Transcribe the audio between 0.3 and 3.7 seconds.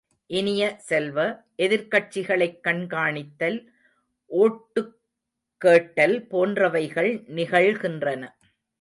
இனிய செல்வ, எதிர்கட்சிகளைக் கண்காணித்தல்,